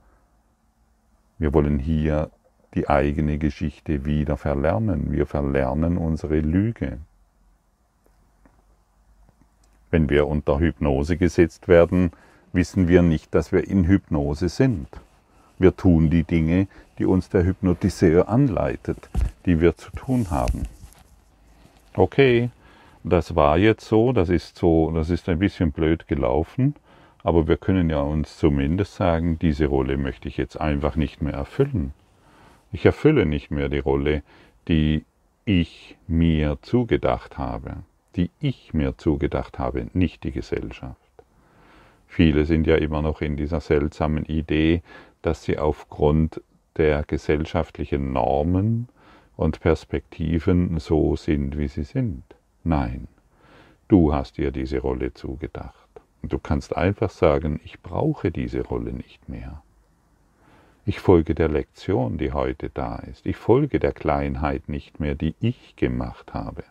wir 1.38 1.54
wollen 1.54 1.78
hier 1.78 2.30
die 2.74 2.90
eigene 2.90 3.38
Geschichte 3.38 4.04
wieder 4.04 4.36
verlernen. 4.36 5.10
Wir 5.10 5.24
verlernen 5.24 5.96
unsere 5.96 6.40
Lüge. 6.40 6.98
Wenn 9.90 10.10
wir 10.10 10.28
unter 10.28 10.58
Hypnose 10.58 11.16
gesetzt 11.16 11.68
werden, 11.68 12.10
wissen 12.52 12.86
wir 12.86 13.00
nicht, 13.00 13.34
dass 13.34 13.50
wir 13.50 13.66
in 13.66 13.86
Hypnose 13.86 14.50
sind. 14.50 14.88
Wir 15.60 15.76
tun 15.76 16.08
die 16.08 16.24
Dinge, 16.24 16.68
die 16.98 17.04
uns 17.04 17.28
der 17.28 17.44
Hypnotiseur 17.44 18.30
anleitet, 18.30 19.10
die 19.44 19.60
wir 19.60 19.76
zu 19.76 19.90
tun 19.90 20.30
haben. 20.30 20.62
Okay, 21.92 22.48
das 23.04 23.36
war 23.36 23.58
jetzt 23.58 23.86
so, 23.86 24.14
das 24.14 24.30
ist 24.30 24.56
so, 24.56 24.90
das 24.90 25.10
ist 25.10 25.28
ein 25.28 25.38
bisschen 25.38 25.70
blöd 25.70 26.08
gelaufen, 26.08 26.76
aber 27.22 27.46
wir 27.46 27.58
können 27.58 27.90
ja 27.90 28.00
uns 28.00 28.38
zumindest 28.38 28.94
sagen, 28.94 29.38
diese 29.38 29.66
Rolle 29.66 29.98
möchte 29.98 30.28
ich 30.28 30.38
jetzt 30.38 30.58
einfach 30.58 30.96
nicht 30.96 31.20
mehr 31.20 31.34
erfüllen. 31.34 31.92
Ich 32.72 32.86
erfülle 32.86 33.26
nicht 33.26 33.50
mehr 33.50 33.68
die 33.68 33.80
Rolle, 33.80 34.22
die 34.66 35.04
ich 35.44 35.98
mir 36.08 36.56
zugedacht 36.62 37.36
habe, 37.36 37.82
die 38.16 38.30
ich 38.40 38.72
mir 38.72 38.96
zugedacht 38.96 39.58
habe, 39.58 39.88
nicht 39.92 40.24
die 40.24 40.32
Gesellschaft. 40.32 40.96
Viele 42.06 42.44
sind 42.44 42.66
ja 42.66 42.74
immer 42.74 43.02
noch 43.02 43.20
in 43.20 43.36
dieser 43.36 43.60
seltsamen 43.60 44.24
Idee, 44.24 44.82
dass 45.22 45.44
sie 45.44 45.58
aufgrund 45.58 46.42
der 46.76 47.02
gesellschaftlichen 47.04 48.12
Normen 48.12 48.88
und 49.36 49.60
Perspektiven 49.60 50.78
so 50.78 51.16
sind, 51.16 51.58
wie 51.58 51.68
sie 51.68 51.84
sind. 51.84 52.22
Nein, 52.64 53.08
du 53.88 54.12
hast 54.12 54.38
dir 54.38 54.50
diese 54.50 54.78
Rolle 54.78 55.14
zugedacht. 55.14 55.88
Und 56.22 56.32
du 56.32 56.38
kannst 56.38 56.76
einfach 56.76 57.10
sagen, 57.10 57.60
ich 57.64 57.80
brauche 57.80 58.30
diese 58.30 58.62
Rolle 58.62 58.92
nicht 58.92 59.28
mehr. 59.28 59.62
Ich 60.84 61.00
folge 61.00 61.34
der 61.34 61.48
Lektion, 61.48 62.18
die 62.18 62.32
heute 62.32 62.70
da 62.70 62.96
ist. 62.96 63.26
Ich 63.26 63.36
folge 63.36 63.78
der 63.78 63.92
Kleinheit 63.92 64.68
nicht 64.68 65.00
mehr, 65.00 65.14
die 65.14 65.34
ich 65.40 65.76
gemacht 65.76 66.34
habe. 66.34 66.64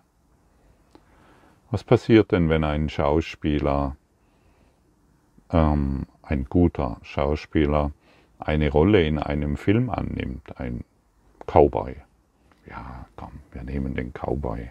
Was 1.72 1.84
passiert 1.84 2.32
denn, 2.32 2.50
wenn 2.50 2.64
ein 2.64 2.90
Schauspieler, 2.90 3.96
ähm, 5.52 6.06
ein 6.24 6.46
guter 6.46 6.98
Schauspieler, 7.04 7.92
eine 8.40 8.72
Rolle 8.72 9.06
in 9.06 9.20
einem 9.20 9.58
Film 9.58 9.90
annimmt, 9.90 10.60
ein 10.60 10.84
Cowboy. 11.46 11.96
Ja, 12.68 13.06
komm, 13.16 13.32
wir 13.52 13.64
nehmen 13.64 13.96
den 13.96 14.14
Cowboy. 14.14 14.70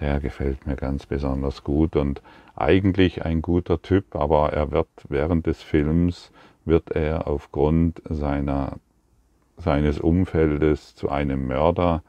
Der 0.00 0.20
gefällt 0.20 0.66
mir 0.66 0.76
ganz 0.76 1.06
besonders 1.06 1.64
gut 1.64 1.96
und 1.96 2.22
eigentlich 2.54 3.24
ein 3.24 3.42
guter 3.42 3.82
Typ, 3.82 4.14
aber 4.14 4.52
er 4.52 4.70
wird 4.70 4.88
während 5.08 5.46
des 5.46 5.62
Films 5.62 6.30
wird 6.64 6.90
er 6.92 7.26
aufgrund 7.26 8.02
seiner, 8.08 8.78
seines 9.56 9.98
Umfeldes 9.98 10.94
zu 10.94 11.08
einem 11.08 11.46
Mörder 11.46 12.02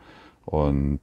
und 0.46 1.00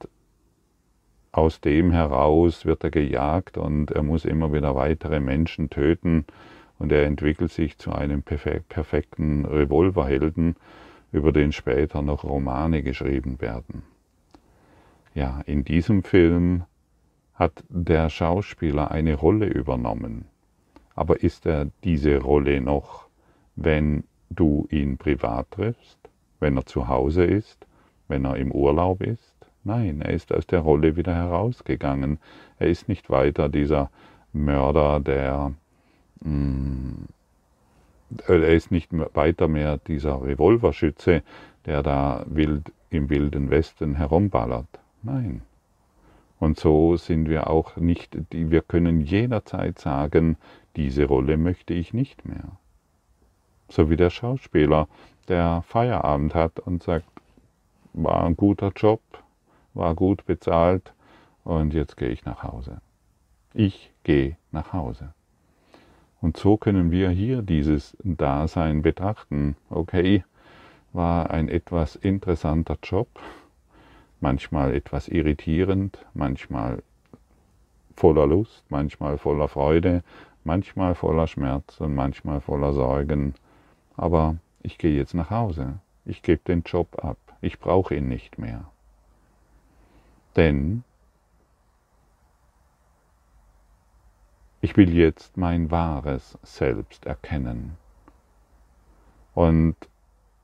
aus 1.31 1.59
dem 1.59 1.91
heraus 1.91 2.65
wird 2.65 2.83
er 2.83 2.91
gejagt 2.91 3.57
und 3.57 3.91
er 3.91 4.03
muss 4.03 4.25
immer 4.25 4.53
wieder 4.53 4.75
weitere 4.75 5.19
Menschen 5.19 5.69
töten 5.69 6.25
und 6.79 6.91
er 6.91 7.05
entwickelt 7.05 7.51
sich 7.51 7.77
zu 7.77 7.91
einem 7.91 8.23
perfekten 8.23 9.45
Revolverhelden, 9.45 10.55
über 11.11 11.31
den 11.31 11.51
später 11.51 12.01
noch 12.01 12.23
Romane 12.23 12.83
geschrieben 12.83 13.39
werden. 13.41 13.83
Ja, 15.13 15.41
in 15.45 15.63
diesem 15.63 16.03
Film 16.03 16.63
hat 17.33 17.63
der 17.69 18.09
Schauspieler 18.09 18.91
eine 18.91 19.15
Rolle 19.15 19.47
übernommen. 19.47 20.25
Aber 20.95 21.21
ist 21.21 21.45
er 21.45 21.67
diese 21.83 22.17
Rolle 22.21 22.59
noch, 22.61 23.07
wenn 23.55 24.03
du 24.29 24.67
ihn 24.69 24.97
privat 24.97 25.51
triffst, 25.51 25.97
wenn 26.39 26.57
er 26.57 26.65
zu 26.65 26.87
Hause 26.87 27.23
ist, 27.23 27.65
wenn 28.07 28.25
er 28.25 28.37
im 28.37 28.51
Urlaub 28.51 29.01
ist? 29.01 29.35
Nein, 29.63 30.01
er 30.01 30.13
ist 30.13 30.33
aus 30.33 30.47
der 30.47 30.59
Rolle 30.59 30.95
wieder 30.95 31.13
herausgegangen. 31.13 32.19
Er 32.57 32.67
ist 32.67 32.87
nicht 32.87 33.09
weiter 33.09 33.49
dieser 33.49 33.91
Mörder, 34.33 34.99
der 34.99 35.53
er 38.27 38.53
ist 38.53 38.71
nicht 38.71 38.89
weiter 39.15 39.47
mehr 39.47 39.77
dieser 39.77 40.21
Revolverschütze, 40.21 41.23
der 41.65 41.83
da 41.83 42.23
wild 42.27 42.71
im 42.89 43.09
wilden 43.09 43.49
Westen 43.49 43.95
herumballert. 43.95 44.67
Nein. 45.03 45.41
Und 46.39 46.59
so 46.59 46.95
sind 46.97 47.27
wir 47.27 47.49
auch 47.49 47.75
nicht, 47.77 48.17
wir 48.31 48.61
können 48.61 49.01
jederzeit 49.01 49.79
sagen, 49.79 50.37
diese 50.75 51.05
Rolle 51.05 51.37
möchte 51.37 51.73
ich 51.73 51.93
nicht 51.93 52.25
mehr. 52.25 52.57
So 53.69 53.89
wie 53.89 53.97
der 53.97 54.11
Schauspieler, 54.11 54.87
der 55.27 55.63
Feierabend 55.67 56.35
hat 56.35 56.59
und 56.59 56.83
sagt, 56.83 57.09
war 57.93 58.23
ein 58.23 58.37
guter 58.37 58.71
Job, 58.75 59.01
war 59.73 59.95
gut 59.95 60.25
bezahlt 60.25 60.93
und 61.43 61.73
jetzt 61.73 61.97
gehe 61.97 62.09
ich 62.09 62.23
nach 62.23 62.43
Hause. 62.43 62.81
Ich 63.53 63.91
gehe 64.03 64.37
nach 64.51 64.71
Hause. 64.73 65.13
Und 66.21 66.37
so 66.37 66.57
können 66.57 66.91
wir 66.91 67.09
hier 67.09 67.41
dieses 67.41 67.95
Dasein 68.03 68.81
betrachten. 68.81 69.55
Okay, 69.69 70.23
war 70.93 71.29
ein 71.29 71.47
etwas 71.47 71.95
interessanter 71.95 72.77
Job, 72.81 73.07
manchmal 74.19 74.73
etwas 74.73 75.07
irritierend, 75.07 76.05
manchmal 76.13 76.81
voller 77.95 78.25
Lust, 78.25 78.63
manchmal 78.69 79.17
voller 79.17 79.47
Freude, 79.47 80.03
manchmal 80.43 80.95
voller 80.95 81.27
Schmerz 81.27 81.79
und 81.79 81.93
manchmal 81.93 82.41
voller 82.41 82.73
Sorgen. 82.73 83.35
Aber 83.95 84.37
ich 84.63 84.77
gehe 84.77 84.95
jetzt 84.95 85.13
nach 85.13 85.29
Hause. 85.29 85.79
Ich 86.05 86.21
gebe 86.23 86.41
den 86.47 86.63
Job 86.63 87.03
ab. 87.03 87.17
Ich 87.41 87.59
brauche 87.59 87.95
ihn 87.95 88.07
nicht 88.07 88.37
mehr. 88.37 88.65
Denn 90.35 90.83
Ich 94.67 94.75
will 94.75 94.93
jetzt 94.93 95.37
mein 95.37 95.71
wahres 95.71 96.37
Selbst 96.43 97.05
erkennen. 97.05 97.77
Und 99.33 99.77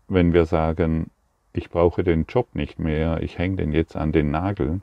wenn 0.07 0.31
wir 0.31 0.45
sagen, 0.45 1.09
ich 1.51 1.69
brauche 1.69 2.05
den 2.05 2.23
Job 2.23 2.55
nicht 2.55 2.79
mehr, 2.79 3.21
ich 3.21 3.37
hänge 3.37 3.57
den 3.57 3.73
jetzt 3.73 3.97
an 3.97 4.13
den 4.13 4.31
Nagel, 4.31 4.79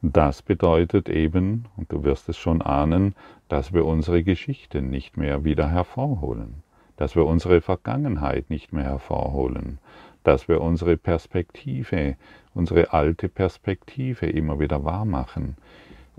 das 0.00 0.40
bedeutet 0.40 1.10
eben, 1.10 1.66
und 1.76 1.92
du 1.92 2.02
wirst 2.02 2.30
es 2.30 2.38
schon 2.38 2.62
ahnen, 2.62 3.14
dass 3.50 3.74
wir 3.74 3.84
unsere 3.84 4.22
Geschichte 4.22 4.80
nicht 4.80 5.18
mehr 5.18 5.44
wieder 5.44 5.68
hervorholen, 5.68 6.62
dass 6.96 7.14
wir 7.14 7.26
unsere 7.26 7.60
Vergangenheit 7.60 8.48
nicht 8.48 8.72
mehr 8.72 8.84
hervorholen, 8.84 9.78
dass 10.24 10.48
wir 10.48 10.62
unsere 10.62 10.96
Perspektive, 10.96 12.16
unsere 12.54 12.94
alte 12.94 13.28
Perspektive 13.28 14.24
immer 14.24 14.58
wieder 14.58 14.82
wahrmachen, 14.82 15.58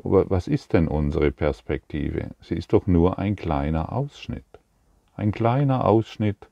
aber 0.01 0.29
was 0.29 0.47
ist 0.47 0.73
denn 0.73 0.87
unsere 0.87 1.31
Perspektive? 1.31 2.31
Sie 2.41 2.55
ist 2.55 2.73
doch 2.73 2.87
nur 2.87 3.19
ein 3.19 3.35
kleiner 3.35 3.91
Ausschnitt. 3.91 4.45
Ein 5.15 5.31
kleiner 5.31 5.85
Ausschnitt. 5.85 6.47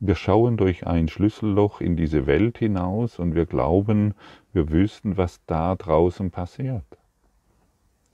Wir 0.00 0.14
schauen 0.14 0.56
durch 0.56 0.86
ein 0.86 1.08
Schlüsselloch 1.08 1.80
in 1.80 1.96
diese 1.96 2.26
Welt 2.26 2.58
hinaus 2.58 3.18
und 3.18 3.34
wir 3.34 3.46
glauben, 3.46 4.14
wir 4.52 4.70
wüssten, 4.70 5.16
was 5.16 5.40
da 5.46 5.76
draußen 5.76 6.30
passiert. 6.30 6.84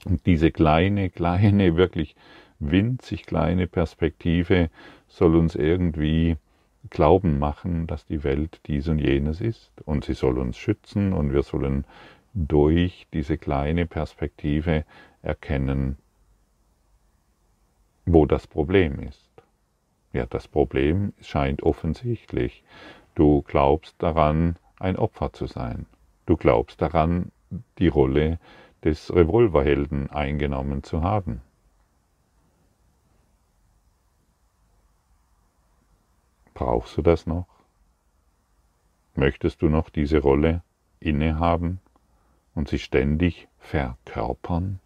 Und 0.05 0.27
diese 0.27 0.51
kleine, 0.51 1.11
kleine, 1.11 1.77
wirklich 1.77 2.17
winzig 2.59 3.27
kleine 3.27 3.67
Perspektive 3.67 4.71
soll 5.09 5.37
uns 5.37 5.55
irgendwie 5.55 6.37
glauben 6.91 7.39
machen, 7.39 7.87
dass 7.87 8.07
die 8.07 8.25
Welt 8.25 8.61
dies 8.67 8.89
und 8.89 8.99
jenes 8.99 9.41
ist. 9.41 9.71
Und 9.85 10.05
sie 10.05 10.15
soll 10.15 10.39
uns 10.39 10.57
schützen 10.57 11.13
und 11.13 11.33
wir 11.33 11.43
sollen 11.43 11.85
durch 12.37 13.07
diese 13.15 13.39
kleine 13.39 13.87
Perspektive 13.87 14.85
erkennen, 15.23 15.97
wo 18.05 18.27
das 18.27 18.47
Problem 18.47 19.01
ist. 19.01 19.31
Ja, 20.13 20.27
das 20.27 20.47
Problem 20.47 21.15
scheint 21.23 21.63
offensichtlich. 21.63 22.63
Du 23.15 23.41
glaubst 23.41 24.03
daran, 24.03 24.57
ein 24.79 24.97
Opfer 24.97 25.33
zu 25.33 25.47
sein. 25.47 25.87
Du 26.27 26.37
glaubst 26.37 26.83
daran, 26.83 27.33
die 27.79 27.89
Rolle 27.89 28.39
des 28.85 29.15
Revolverhelden 29.15 30.11
eingenommen 30.11 30.83
zu 30.83 31.03
haben. 31.03 31.41
Brauchst 36.53 36.97
du 36.99 37.03
das 37.03 37.27
noch? 37.27 37.47
Möchtest 39.15 39.63
du 39.63 39.69
noch 39.71 39.89
diese 39.89 40.19
Rolle 40.19 40.63
innehaben? 41.01 41.81
Und 42.57 42.69
sie 42.69 42.81
ständig 42.81 43.47
verkörpern? 43.61 44.81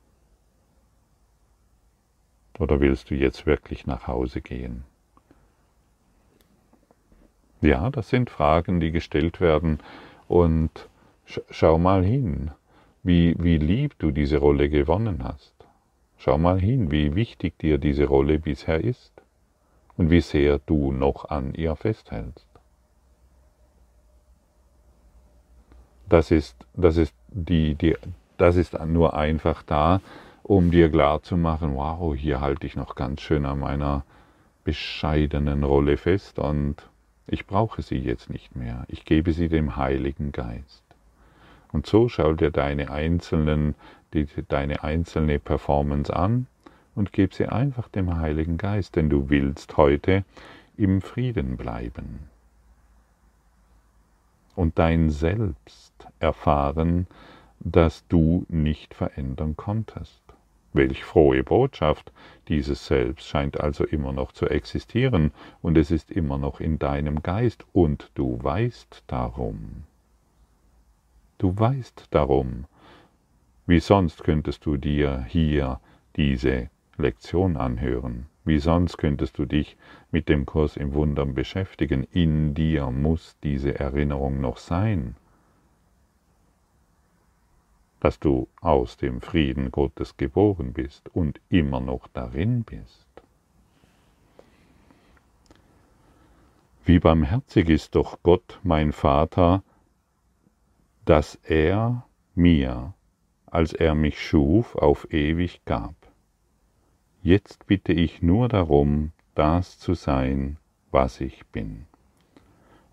Oder 2.59 2.81
willst 2.81 3.09
du 3.09 3.15
jetzt 3.15 3.47
wirklich 3.47 3.87
nach 3.87 4.07
Hause 4.07 4.43
gehen? 4.43 4.85
Ja, 7.63 7.89
das 7.89 8.11
sind 8.11 8.29
Fragen, 8.29 8.81
die 8.81 8.91
gestellt 8.91 9.41
werden 9.41 9.79
und 10.29 10.89
schau 11.51 11.79
mal 11.79 12.05
hin, 12.05 12.51
wie, 13.03 13.35
wie 13.39 13.57
lieb 13.57 13.99
du 13.99 14.11
diese 14.11 14.39
Rolle 14.39 14.69
gewonnen 14.69 15.25
hast. 15.25 15.55
Schau 16.19 16.37
mal 16.37 16.61
hin, 16.61 16.91
wie 16.91 17.15
wichtig 17.15 17.59
dir 17.59 17.79
diese 17.79 18.07
Rolle 18.07 18.39
bisher 18.39 18.83
ist 18.83 19.13
und 19.97 20.11
wie 20.11 20.21
sehr 20.21 20.59
du 20.59 20.93
noch 20.93 21.31
an 21.31 21.55
ihr 21.55 21.77
festhältst. 21.77 22.50
Das 26.11 26.33
ist, 26.33 26.57
das 26.75 26.97
ist, 26.97 27.15
die, 27.29 27.77
die, 27.77 27.97
das 28.37 28.57
ist 28.57 28.77
nur 28.85 29.15
einfach 29.15 29.63
da, 29.63 30.01
um 30.43 30.73
dir 30.73 30.91
klar 30.91 31.23
zu 31.23 31.37
machen, 31.37 31.77
wow, 31.77 32.17
hier 32.17 32.41
halte 32.41 32.67
ich 32.67 32.75
noch 32.75 32.97
ganz 32.97 33.21
schön 33.21 33.47
an 33.47 33.61
meiner 33.61 34.05
bescheidenen 34.65 35.63
Rolle 35.63 35.97
fest 35.97 36.41
und 36.41 36.75
ich 37.29 37.47
brauche 37.47 37.83
sie 37.83 37.99
jetzt 37.99 38.29
nicht 38.29 38.57
mehr. 38.57 38.85
Ich 38.89 39.05
gebe 39.05 39.33
sie 39.33 39.49
dem 39.49 39.77
Heiligen 39.77 40.33
Geist. 40.33 40.83
Und 41.71 41.87
so 41.87 42.09
schau 42.09 42.33
dir 42.33 42.51
deine 42.51 42.91
einzelnen, 42.91 43.77
die, 44.13 44.27
deine 44.49 44.83
einzelne 44.83 45.39
Performance 45.39 46.13
an 46.13 46.49
und 46.97 47.13
gib 47.13 47.35
sie 47.35 47.47
einfach 47.47 47.87
dem 47.87 48.17
Heiligen 48.17 48.59
Geist, 48.59 48.97
denn 48.97 49.11
du 49.11 49.31
willst 49.31 49.77
heute 49.77 50.25
im 50.77 51.03
Frieden 51.03 51.57
bleiben 51.57 52.30
und 54.61 54.79
dein 54.79 55.09
Selbst 55.09 55.95
erfahren, 56.19 57.07
das 57.61 58.07
du 58.09 58.45
nicht 58.51 58.93
verändern 58.93 59.57
konntest. 59.57 60.21
Welch 60.75 61.03
frohe 61.03 61.43
Botschaft, 61.43 62.13
dieses 62.49 62.87
Selbst 62.87 63.27
scheint 63.27 63.59
also 63.59 63.85
immer 63.85 64.13
noch 64.13 64.33
zu 64.33 64.47
existieren 64.47 65.33
und 65.63 65.79
es 65.79 65.91
ist 65.91 66.11
immer 66.11 66.37
noch 66.37 66.61
in 66.61 66.79
deinem 66.79 67.23
Geist 67.23 67.65
und 67.73 68.11
du 68.15 68.39
weißt 68.43 69.05
darum. 69.07 69.85
Du 71.39 71.59
weißt 71.59 72.09
darum. 72.11 72.67
Wie 73.67 73.81
sonst 73.81 74.25
könntest 74.25 74.67
du 74.67 74.77
dir 74.77 75.25
hier 75.27 75.81
diese 76.17 76.69
Lektion 76.99 77.57
anhören? 77.57 78.27
Wie 78.45 78.59
sonst 78.59 78.97
könntest 78.97 79.39
du 79.39 79.45
dich 79.45 79.77
mit 80.11 80.29
dem 80.29 80.47
Kurs 80.47 80.77
im 80.77 80.95
Wundern 80.95 81.35
beschäftigen? 81.35 82.05
In 82.05 82.55
dir 82.55 82.91
muss 82.91 83.37
diese 83.43 83.79
Erinnerung 83.79 84.41
noch 84.41 84.57
sein, 84.57 85.15
dass 88.01 88.19
du 88.19 88.49
aus 88.63 88.97
dem 88.97 89.21
Frieden 89.21 89.71
Gottes 89.71 90.17
geboren 90.17 90.73
bist 90.73 91.09
und 91.15 91.41
immer 91.51 91.81
noch 91.81 92.09
darin 92.09 92.65
bist. 92.65 93.07
Wie 96.87 96.99
barmherzig 96.99 97.69
ist 97.69 97.95
doch 97.95 98.23
Gott, 98.23 98.59
mein 98.63 98.93
Vater, 98.93 99.63
dass 101.05 101.35
er 101.45 102.07
mir, 102.35 102.95
als 103.47 103.75
er 103.75 103.95
mich 103.95 104.19
schuf, 104.19 104.75
auf 104.77 105.13
ewig 105.13 105.65
gab. 105.67 106.00
Jetzt 107.23 107.67
bitte 107.67 107.93
ich 107.93 108.23
nur 108.23 108.49
darum, 108.49 109.13
das 109.35 109.79
zu 109.79 109.93
sein, 109.93 110.57
was 110.91 111.21
ich 111.21 111.45
bin. 111.49 111.85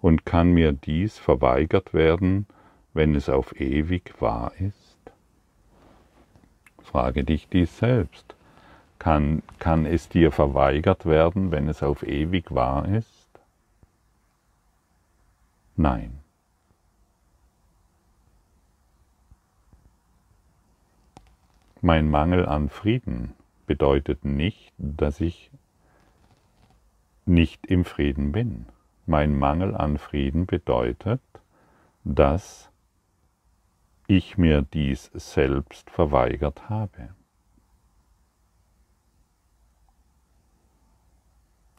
Und 0.01 0.25
kann 0.25 0.51
mir 0.51 0.73
dies 0.73 1.17
verweigert 1.17 1.93
werden, 1.93 2.45
wenn 2.93 3.15
es 3.15 3.29
auf 3.29 3.57
ewig 3.59 4.13
wahr 4.19 4.51
ist? 4.59 4.97
Frage 6.79 7.23
dich 7.23 7.47
dies 7.47 7.77
selbst. 7.77 8.35
Kann, 8.99 9.43
kann 9.59 9.85
es 9.85 10.09
dir 10.09 10.31
verweigert 10.31 11.05
werden, 11.05 11.51
wenn 11.51 11.69
es 11.69 11.81
auf 11.81 12.03
ewig 12.03 12.53
wahr 12.53 12.85
ist? 12.85 13.29
Nein. 15.77 16.19
Mein 21.81 22.09
Mangel 22.09 22.45
an 22.45 22.69
Frieden 22.69 23.36
bedeutet 23.67 24.25
nicht, 24.25 24.73
dass 24.79 25.21
ich 25.21 25.51
nicht 27.25 27.67
im 27.67 27.85
Frieden 27.85 28.31
bin. 28.31 28.65
Mein 29.05 29.37
Mangel 29.37 29.75
an 29.75 29.99
Frieden 29.99 30.47
bedeutet, 30.47 31.21
dass 32.03 32.71
ich 34.07 34.37
mir 34.37 34.61
dies 34.61 35.11
selbst 35.13 35.89
verweigert 35.89 36.69
habe. 36.69 37.09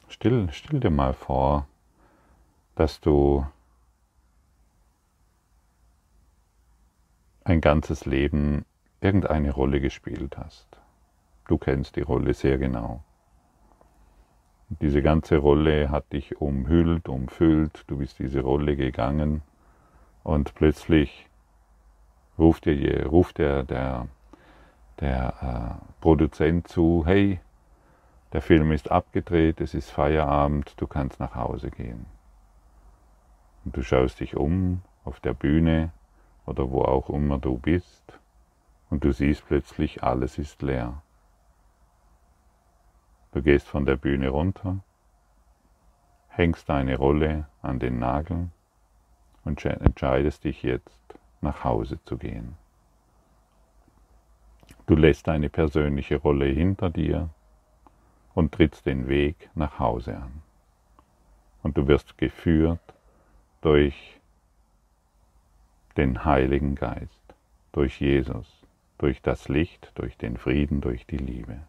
Still, 0.07 0.51
still 0.51 0.79
dir 0.79 0.89
mal 0.89 1.13
vor, 1.13 1.67
dass 2.75 3.01
du 3.01 3.45
ein 7.43 7.61
ganzes 7.61 8.05
Leben 8.05 8.65
irgendeine 9.01 9.51
Rolle 9.51 9.81
gespielt 9.81 10.37
hast. 10.37 10.68
Du 11.49 11.57
kennst 11.57 11.95
die 11.95 12.01
Rolle 12.01 12.35
sehr 12.35 12.59
genau. 12.59 13.03
diese 14.69 15.01
ganze 15.01 15.37
Rolle 15.37 15.89
hat 15.89 16.13
dich 16.13 16.39
umhüllt, 16.39 17.09
umfüllt, 17.09 17.85
du 17.87 17.97
bist 17.97 18.19
diese 18.19 18.41
Rolle 18.41 18.75
gegangen 18.75 19.41
und 20.23 20.53
plötzlich 20.53 21.27
ruft 22.37 22.65
dir 22.65 23.07
ruft 23.07 23.39
der, 23.39 23.63
der, 23.63 24.07
der 24.99 25.81
äh, 25.81 26.01
Produzent 26.01 26.67
zu, 26.67 27.03
hey, 27.07 27.39
der 28.31 28.43
Film 28.43 28.71
ist 28.71 28.91
abgedreht, 28.91 29.59
es 29.59 29.73
ist 29.73 29.89
Feierabend, 29.89 30.79
du 30.79 30.85
kannst 30.85 31.19
nach 31.19 31.33
Hause 31.33 31.71
gehen. 31.71 32.05
Und 33.65 33.75
du 33.75 33.81
schaust 33.81 34.19
dich 34.19 34.37
um 34.37 34.83
auf 35.03 35.19
der 35.19 35.33
Bühne 35.33 35.89
oder 36.45 36.69
wo 36.69 36.83
auch 36.83 37.09
immer 37.09 37.39
du 37.39 37.57
bist 37.57 38.03
und 38.91 39.03
du 39.03 39.11
siehst 39.11 39.47
plötzlich, 39.47 40.03
alles 40.03 40.37
ist 40.37 40.61
leer. 40.61 41.01
Du 43.31 43.43
gehst 43.43 43.67
von 43.67 43.85
der 43.85 43.95
Bühne 43.95 44.29
runter, 44.29 44.79
hängst 46.29 46.67
deine 46.67 46.97
Rolle 46.97 47.47
an 47.61 47.79
den 47.79 47.99
Nagel 47.99 48.49
und 49.45 49.63
entscheidest 49.63 50.43
dich 50.43 50.63
jetzt, 50.63 50.99
nach 51.41 51.63
Hause 51.63 52.03
zu 52.03 52.17
gehen. 52.17 52.57
Du 54.87 54.95
lässt 54.95 55.27
deine 55.27 55.49
persönliche 55.49 56.17
Rolle 56.17 56.45
hinter 56.45 56.89
dir 56.89 57.29
und 58.33 58.51
trittst 58.51 58.85
den 58.85 59.07
Weg 59.07 59.49
nach 59.53 59.77
Hause 59.79 60.17
an. 60.17 60.41
Und 61.61 61.77
du 61.77 61.87
wirst 61.87 62.17
geführt 62.17 62.93
durch 63.61 64.19
den 65.97 66.25
Heiligen 66.25 66.75
Geist, 66.75 67.35
durch 67.73 67.99
Jesus, 67.99 68.65
durch 68.97 69.21
das 69.21 69.49
Licht, 69.49 69.91
durch 69.95 70.17
den 70.17 70.37
Frieden, 70.37 70.81
durch 70.81 71.05
die 71.05 71.17
Liebe. 71.17 71.59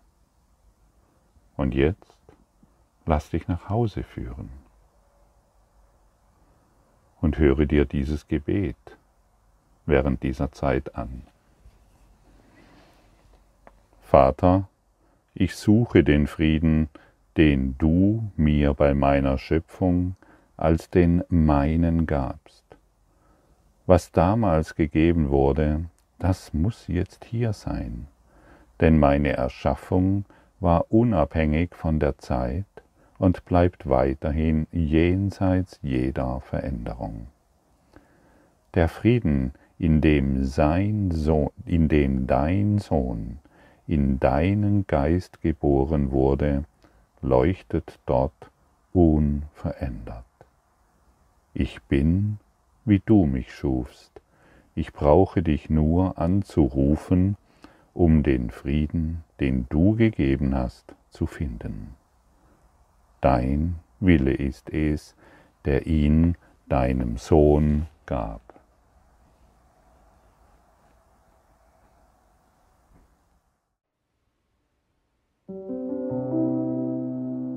Und 1.60 1.74
jetzt 1.74 2.16
lass 3.04 3.28
dich 3.28 3.46
nach 3.46 3.68
Hause 3.68 4.02
führen 4.02 4.48
und 7.20 7.36
höre 7.36 7.66
dir 7.66 7.84
dieses 7.84 8.28
Gebet 8.28 8.96
während 9.84 10.22
dieser 10.22 10.52
Zeit 10.52 10.94
an. 10.94 11.20
Vater, 14.00 14.70
ich 15.34 15.54
suche 15.54 16.02
den 16.02 16.28
Frieden, 16.28 16.88
den 17.36 17.76
du 17.76 18.32
mir 18.36 18.72
bei 18.72 18.94
meiner 18.94 19.36
Schöpfung 19.36 20.16
als 20.56 20.88
den 20.88 21.24
meinen 21.28 22.06
gabst. 22.06 22.64
Was 23.84 24.12
damals 24.12 24.76
gegeben 24.76 25.28
wurde, 25.28 25.84
das 26.18 26.54
muss 26.54 26.86
jetzt 26.86 27.26
hier 27.26 27.52
sein, 27.52 28.06
denn 28.80 28.98
meine 28.98 29.34
Erschaffung 29.34 30.24
war 30.60 30.86
unabhängig 30.90 31.74
von 31.74 31.98
der 31.98 32.18
Zeit 32.18 32.64
und 33.18 33.44
bleibt 33.44 33.88
weiterhin 33.88 34.66
jenseits 34.72 35.78
jeder 35.82 36.40
Veränderung. 36.40 37.26
Der 38.74 38.88
Frieden, 38.88 39.52
in 39.78 40.00
dem, 40.00 40.44
sein 40.44 41.10
Sohn, 41.10 41.50
in 41.66 41.88
dem 41.88 42.26
dein 42.26 42.78
Sohn 42.78 43.38
in 43.90 44.20
deinen 44.20 44.86
Geist 44.86 45.40
geboren 45.40 46.12
wurde, 46.12 46.62
leuchtet 47.22 47.98
dort 48.06 48.50
unverändert. 48.92 50.24
Ich 51.54 51.82
bin, 51.82 52.38
wie 52.84 53.02
du 53.04 53.26
mich 53.26 53.52
schufst, 53.52 54.12
ich 54.76 54.92
brauche 54.92 55.42
dich 55.42 55.70
nur 55.70 56.18
anzurufen, 56.18 57.36
um 58.00 58.22
den 58.22 58.48
Frieden, 58.48 59.24
den 59.40 59.66
du 59.68 59.94
gegeben 59.94 60.54
hast, 60.54 60.94
zu 61.10 61.26
finden. 61.26 61.88
Dein 63.20 63.74
Wille 64.00 64.32
ist 64.32 64.70
es, 64.70 65.14
der 65.66 65.86
ihn 65.86 66.34
deinem 66.66 67.18
Sohn 67.18 67.88
gab. 68.06 68.40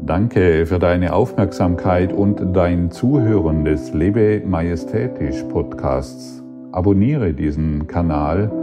Danke 0.06 0.66
für 0.66 0.80
deine 0.80 1.14
Aufmerksamkeit 1.14 2.12
und 2.12 2.54
dein 2.54 2.92
Zuhören 2.92 3.64
des 3.64 3.94
Lebe 3.94 4.42
Majestätisch 4.46 5.42
Podcasts. 5.44 6.44
Abonniere 6.74 7.34
diesen 7.34 7.88
Kanal, 7.88 8.63